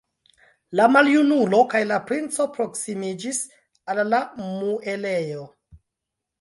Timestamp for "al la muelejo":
3.95-5.49